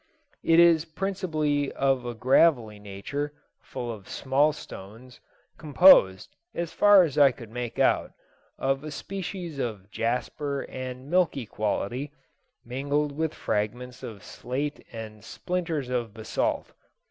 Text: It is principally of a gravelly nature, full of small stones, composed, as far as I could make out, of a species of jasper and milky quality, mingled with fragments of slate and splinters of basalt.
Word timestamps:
It 0.41 0.59
is 0.59 0.83
principally 0.83 1.71
of 1.73 2.07
a 2.07 2.15
gravelly 2.15 2.79
nature, 2.79 3.33
full 3.61 3.91
of 3.91 4.09
small 4.09 4.51
stones, 4.51 5.19
composed, 5.59 6.35
as 6.55 6.73
far 6.73 7.03
as 7.03 7.19
I 7.19 7.31
could 7.31 7.51
make 7.51 7.77
out, 7.77 8.11
of 8.57 8.83
a 8.83 8.89
species 8.89 9.59
of 9.59 9.91
jasper 9.91 10.61
and 10.63 11.07
milky 11.11 11.45
quality, 11.45 12.11
mingled 12.65 13.11
with 13.11 13.35
fragments 13.35 14.01
of 14.01 14.23
slate 14.23 14.83
and 14.91 15.23
splinters 15.23 15.89
of 15.91 16.15
basalt. 16.15 16.73